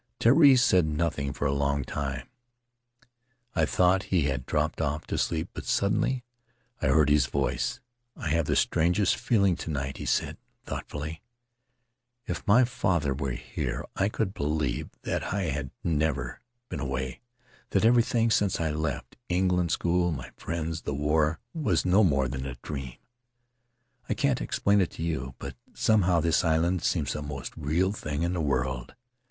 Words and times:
Terii 0.19 0.57
said 0.57 0.87
nothing 0.87 1.31
for 1.31 1.45
a 1.45 1.53
long 1.53 1.83
time; 1.83 2.27
I 3.55 3.65
thought 3.67 4.05
he 4.09 4.23
had 4.23 4.47
dropped 4.47 4.81
off 4.81 5.05
to 5.05 5.17
sleep, 5.19 5.49
but 5.53 5.65
suddenly 5.65 6.23
I 6.81 6.87
heard 6.87 7.07
his 7.09 7.27
voice: 7.27 7.79
'I 8.17 8.29
have 8.29 8.45
the 8.47 8.55
strangest 8.55 9.15
feeling 9.15 9.55
to 9.57 9.69
night,' 9.69 9.97
he 9.97 10.07
said, 10.07 10.37
thoughtfully; 10.65 11.21
'if 12.25 12.41
my 12.47 12.63
father 12.65 13.13
were 13.13 13.33
here 13.33 13.85
I 13.95 14.09
could 14.09 14.33
believe 14.33 14.89
that 15.03 15.31
I 15.35 15.43
had 15.43 15.69
never 15.83 16.41
been 16.67 16.79
away, 16.79 17.19
that 17.69 17.85
everything 17.85 18.31
since 18.31 18.59
I 18.59 18.71
left— 18.71 19.17
England, 19.29 19.69
school, 19.71 20.11
my 20.11 20.31
friends, 20.35 20.81
the 20.81 20.95
war— 20.95 21.39
was 21.53 21.85
no 21.85 22.03
more 22.03 22.27
than 22.27 22.47
a 22.47 22.55
dream. 22.63 22.97
I 24.09 24.15
can't 24.15 24.41
explain 24.41 24.83
to 24.83 25.03
you, 25.03 25.35
but 25.37 25.55
somehow 25.75 26.19
this 26.21 26.43
island 26.43 26.81
seems 26.81 27.13
the 27.13 27.21
most 27.21 27.53
real 27.55 27.91
thing 27.91 28.23
in 28.23 28.33
the 28.33 28.41
world. 28.41 28.95